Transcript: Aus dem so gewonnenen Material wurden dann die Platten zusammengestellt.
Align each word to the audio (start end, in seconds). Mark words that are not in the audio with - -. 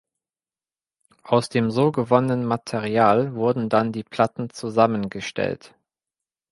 Aus 1.21 1.49
dem 1.49 1.69
so 1.69 1.91
gewonnenen 1.91 2.43
Material 2.43 3.35
wurden 3.35 3.69
dann 3.69 3.91
die 3.91 4.03
Platten 4.03 4.49
zusammengestellt. 4.49 5.75